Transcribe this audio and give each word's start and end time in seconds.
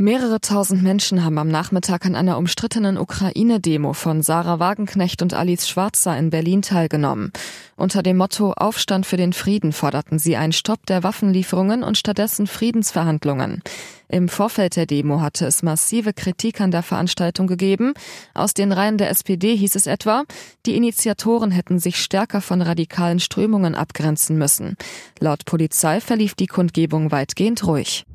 Mehrere 0.00 0.40
tausend 0.40 0.82
Menschen 0.82 1.26
haben 1.26 1.36
am 1.36 1.48
Nachmittag 1.48 2.06
an 2.06 2.14
einer 2.14 2.38
umstrittenen 2.38 2.96
Ukraine-Demo 2.96 3.92
von 3.92 4.22
Sarah 4.22 4.58
Wagenknecht 4.58 5.20
und 5.20 5.34
Alice 5.34 5.68
Schwarzer 5.68 6.16
in 6.16 6.30
Berlin 6.30 6.62
teilgenommen. 6.62 7.32
Unter 7.76 8.02
dem 8.02 8.16
Motto 8.16 8.54
Aufstand 8.54 9.04
für 9.04 9.18
den 9.18 9.34
Frieden 9.34 9.72
forderten 9.72 10.18
sie 10.18 10.36
einen 10.36 10.54
Stopp 10.54 10.86
der 10.86 11.02
Waffenlieferungen 11.02 11.82
und 11.82 11.98
stattdessen 11.98 12.46
Friedensverhandlungen. 12.46 13.62
Im 14.08 14.30
Vorfeld 14.30 14.76
der 14.76 14.86
Demo 14.86 15.20
hatte 15.20 15.44
es 15.44 15.62
massive 15.62 16.14
Kritik 16.14 16.62
an 16.62 16.70
der 16.70 16.82
Veranstaltung 16.82 17.46
gegeben. 17.46 17.92
Aus 18.32 18.54
den 18.54 18.72
Reihen 18.72 18.96
der 18.96 19.10
SPD 19.10 19.54
hieß 19.54 19.74
es 19.74 19.86
etwa, 19.86 20.24
die 20.64 20.76
Initiatoren 20.76 21.50
hätten 21.50 21.78
sich 21.78 21.96
stärker 21.96 22.40
von 22.40 22.62
radikalen 22.62 23.20
Strömungen 23.20 23.74
abgrenzen 23.74 24.38
müssen. 24.38 24.78
Laut 25.18 25.44
Polizei 25.44 26.00
verlief 26.00 26.34
die 26.34 26.46
Kundgebung 26.46 27.10
weitgehend 27.10 27.66
ruhig. 27.66 28.06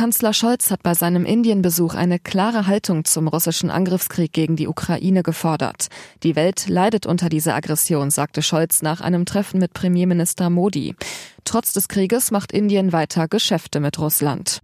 Kanzler 0.00 0.32
Scholz 0.32 0.70
hat 0.70 0.82
bei 0.82 0.94
seinem 0.94 1.26
Indienbesuch 1.26 1.92
eine 1.92 2.18
klare 2.18 2.66
Haltung 2.66 3.04
zum 3.04 3.28
russischen 3.28 3.68
Angriffskrieg 3.68 4.32
gegen 4.32 4.56
die 4.56 4.66
Ukraine 4.66 5.22
gefordert. 5.22 5.88
Die 6.22 6.36
Welt 6.36 6.68
leidet 6.68 7.04
unter 7.04 7.28
dieser 7.28 7.54
Aggression, 7.54 8.10
sagte 8.10 8.40
Scholz 8.40 8.80
nach 8.80 9.02
einem 9.02 9.26
Treffen 9.26 9.60
mit 9.60 9.74
Premierminister 9.74 10.48
Modi. 10.48 10.94
Trotz 11.44 11.74
des 11.74 11.88
Krieges 11.88 12.30
macht 12.30 12.50
Indien 12.50 12.94
weiter 12.94 13.28
Geschäfte 13.28 13.78
mit 13.78 13.98
Russland. 13.98 14.62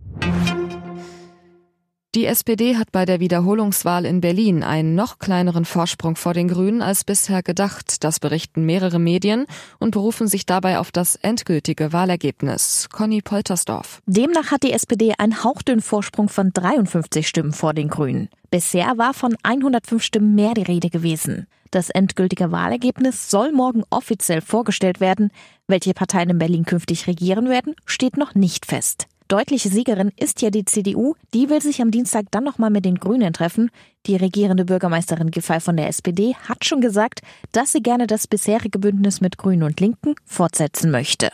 Die 2.17 2.25
SPD 2.25 2.77
hat 2.79 2.93
bei 2.93 3.05
der 3.05 3.21
Wiederholungswahl 3.21 4.07
in 4.07 4.23
Berlin 4.23 4.63
einen 4.63 4.95
noch 4.95 5.19
kleineren 5.19 5.67
Vorsprung 5.67 6.17
vor 6.17 6.33
den 6.33 6.49
Grünen 6.49 6.81
als 6.81 7.05
bisher 7.05 7.43
gedacht. 7.43 8.03
Das 8.05 8.21
berichten 8.21 8.65
mehrere 8.65 8.99
Medien 8.99 9.45
und 9.79 9.91
berufen 9.91 10.27
sich 10.27 10.47
dabei 10.47 10.79
auf 10.79 10.91
das 10.91 11.17
endgültige 11.17 11.93
Wahlergebnis. 11.93 12.89
Conny 12.91 13.21
Poltersdorf. 13.21 14.01
Demnach 14.07 14.51
hat 14.51 14.63
die 14.63 14.73
SPD 14.73 15.13
einen 15.19 15.45
hauchdünnen 15.45 15.83
Vorsprung 15.83 16.31
von 16.31 16.55
53 16.55 17.29
Stimmen 17.29 17.53
vor 17.53 17.75
den 17.75 17.89
Grünen. 17.89 18.31
Bisher 18.51 18.97
war 18.97 19.13
von 19.13 19.37
105 19.43 20.03
Stimmen 20.03 20.35
mehr 20.35 20.55
die 20.55 20.63
Rede 20.63 20.89
gewesen. 20.89 21.47
Das 21.71 21.91
endgültige 21.91 22.51
Wahlergebnis 22.51 23.29
soll 23.29 23.53
morgen 23.53 23.83
offiziell 23.91 24.41
vorgestellt 24.41 25.01
werden. 25.01 25.31
Welche 25.69 25.93
Parteien 25.93 26.31
in 26.31 26.39
Berlin 26.39 26.65
künftig 26.65 27.09
regieren 27.09 27.51
werden, 27.51 27.75
steht 27.85 28.17
noch 28.17 28.35
nicht 28.35 28.65
fest. 28.65 29.07
Deutliche 29.29 29.71
Siegerin 29.71 30.13
ist 30.17 30.41
ja 30.41 30.51
die 30.51 30.65
CDU. 30.65 31.15
Die 31.35 31.51
will 31.51 31.61
sich 31.61 31.83
am 31.83 31.91
Dienstag 31.91 32.27
dann 32.31 32.45
nochmal 32.45 32.71
mit 32.71 32.85
den 32.85 32.95
Grünen 32.95 33.33
treffen. 33.33 33.71
Die 34.07 34.15
regierende 34.15 34.65
Bürgermeisterin 34.65 35.33
Giffey 35.33 35.59
von 35.59 35.77
der 35.77 35.89
SPD 35.89 36.37
hat 36.49 36.65
schon 36.65 36.81
gesagt, 36.81 37.23
dass 37.51 37.73
sie 37.73 37.83
gerne 37.83 38.07
das 38.07 38.29
bisherige 38.29 38.79
Bündnis 38.79 39.21
mit 39.21 39.37
Grünen 39.37 39.65
und 39.65 39.81
Linken 39.81 40.15
fortsetzen 40.25 40.93
möchte. 40.93 41.33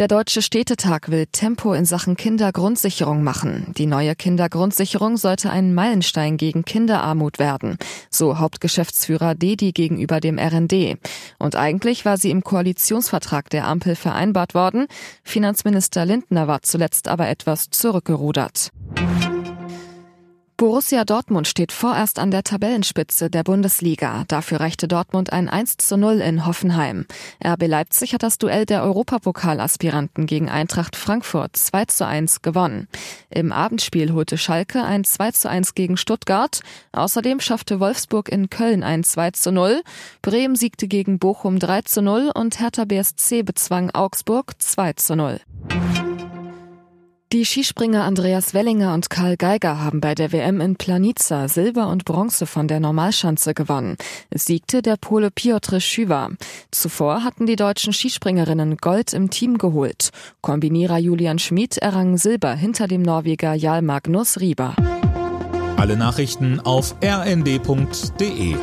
Der 0.00 0.08
Deutsche 0.08 0.40
Städtetag 0.40 1.10
will 1.10 1.26
Tempo 1.26 1.74
in 1.74 1.84
Sachen 1.84 2.16
Kindergrundsicherung 2.16 3.22
machen. 3.22 3.74
Die 3.76 3.84
neue 3.84 4.16
Kindergrundsicherung 4.16 5.18
sollte 5.18 5.50
ein 5.50 5.74
Meilenstein 5.74 6.38
gegen 6.38 6.64
Kinderarmut 6.64 7.38
werden, 7.38 7.76
so 8.08 8.38
Hauptgeschäftsführer 8.38 9.34
Dedi 9.34 9.72
gegenüber 9.72 10.20
dem 10.20 10.38
RND. 10.38 10.96
Und 11.38 11.54
eigentlich 11.54 12.06
war 12.06 12.16
sie 12.16 12.30
im 12.30 12.42
Koalitionsvertrag 12.42 13.50
der 13.50 13.66
Ampel 13.66 13.94
vereinbart 13.94 14.54
worden. 14.54 14.86
Finanzminister 15.22 16.06
Lindner 16.06 16.48
war 16.48 16.62
zuletzt 16.62 17.06
aber 17.06 17.28
etwas 17.28 17.68
zurückgerudert. 17.68 18.70
Borussia 20.60 21.06
Dortmund 21.06 21.48
steht 21.48 21.72
vorerst 21.72 22.18
an 22.18 22.30
der 22.30 22.44
Tabellenspitze 22.44 23.30
der 23.30 23.44
Bundesliga. 23.44 24.24
Dafür 24.28 24.60
reichte 24.60 24.88
Dortmund 24.88 25.32
ein 25.32 25.48
1 25.48 25.78
zu 25.78 25.96
0 25.96 26.20
in 26.20 26.44
Hoffenheim. 26.44 27.06
RB 27.42 27.66
Leipzig 27.66 28.12
hat 28.12 28.22
das 28.22 28.36
Duell 28.36 28.66
der 28.66 28.82
Europapokalaspiranten 28.82 30.26
gegen 30.26 30.50
Eintracht 30.50 30.96
Frankfurt 30.96 31.56
2 31.56 31.86
zu 31.86 32.06
1 32.06 32.42
gewonnen. 32.42 32.88
Im 33.30 33.52
Abendspiel 33.52 34.12
holte 34.12 34.36
Schalke 34.36 34.84
ein 34.84 35.04
2 35.04 35.30
zu 35.30 35.48
1 35.48 35.74
gegen 35.74 35.96
Stuttgart. 35.96 36.60
Außerdem 36.92 37.40
schaffte 37.40 37.80
Wolfsburg 37.80 38.28
in 38.28 38.50
Köln 38.50 38.82
ein 38.82 39.02
2 39.02 39.30
zu 39.30 39.52
0. 39.52 39.80
Bremen 40.20 40.56
siegte 40.56 40.88
gegen 40.88 41.18
Bochum 41.18 41.58
3 41.58 41.80
zu 41.82 42.02
0 42.02 42.32
und 42.34 42.60
Hertha 42.60 42.84
BSC 42.84 43.44
bezwang 43.44 43.92
Augsburg 43.92 44.52
2 44.58 44.92
zu 44.92 45.16
0. 45.16 45.40
Die 47.32 47.44
Skispringer 47.44 48.02
Andreas 48.02 48.54
Wellinger 48.54 48.92
und 48.92 49.08
Karl 49.08 49.36
Geiger 49.36 49.78
haben 49.78 50.00
bei 50.00 50.16
der 50.16 50.32
WM 50.32 50.60
in 50.60 50.74
Planica 50.74 51.46
Silber 51.46 51.86
und 51.86 52.04
Bronze 52.04 52.44
von 52.44 52.66
der 52.66 52.80
Normalschanze 52.80 53.54
gewonnen. 53.54 53.96
Es 54.30 54.46
siegte 54.46 54.82
der 54.82 54.96
Pole 54.96 55.30
Piotr 55.30 55.78
Schüwa. 55.78 56.30
Zuvor 56.72 57.22
hatten 57.22 57.46
die 57.46 57.54
deutschen 57.54 57.92
Skispringerinnen 57.92 58.78
Gold 58.78 59.12
im 59.12 59.30
Team 59.30 59.58
geholt. 59.58 60.10
Kombinierer 60.40 60.98
Julian 60.98 61.38
Schmid 61.38 61.78
errang 61.78 62.18
Silber 62.18 62.54
hinter 62.54 62.88
dem 62.88 63.02
Norweger 63.02 63.54
Jarl 63.54 63.82
Magnus 63.82 64.40
Rieber. 64.40 64.74
Alle 65.76 65.96
Nachrichten 65.96 66.58
auf 66.58 66.96
rnd.de 67.00 68.56